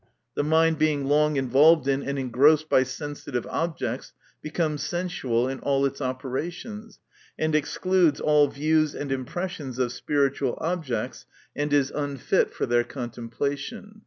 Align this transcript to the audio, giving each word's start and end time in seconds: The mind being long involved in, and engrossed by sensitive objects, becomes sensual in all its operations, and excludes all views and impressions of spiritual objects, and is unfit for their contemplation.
The 0.33 0.43
mind 0.43 0.79
being 0.79 1.05
long 1.05 1.35
involved 1.37 1.87
in, 1.87 2.01
and 2.01 2.17
engrossed 2.17 2.67
by 2.69 2.81
sensitive 2.81 3.45
objects, 3.45 4.13
becomes 4.41 4.81
sensual 4.81 5.47
in 5.47 5.59
all 5.59 5.85
its 5.85 6.01
operations, 6.01 6.97
and 7.37 7.53
excludes 7.53 8.19
all 8.19 8.47
views 8.47 8.95
and 8.95 9.11
impressions 9.11 9.77
of 9.77 9.91
spiritual 9.91 10.57
objects, 10.59 11.27
and 11.55 11.71
is 11.71 11.91
unfit 11.91 12.51
for 12.51 12.65
their 12.65 12.83
contemplation. 12.83 13.99